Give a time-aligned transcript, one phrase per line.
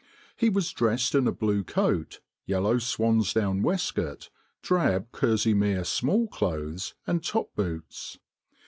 [0.35, 4.31] He was dressed in a blue coat, yellow swan's down waistcoat,
[4.63, 8.17] drab kerseymere small clothes, and top boots.